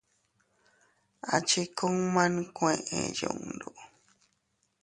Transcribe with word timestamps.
A 1.33 1.35
chi 1.47 1.61
kuma 1.77 2.23
nkuee 2.35 3.03
yundu. 3.19 3.69